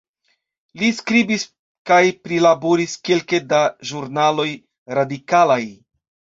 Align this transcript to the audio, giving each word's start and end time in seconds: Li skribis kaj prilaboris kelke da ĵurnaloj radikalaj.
Li 0.83 0.87
skribis 0.99 1.45
kaj 1.91 1.99
prilaboris 2.25 2.97
kelke 3.11 3.43
da 3.53 3.61
ĵurnaloj 3.93 4.49
radikalaj. 5.01 5.63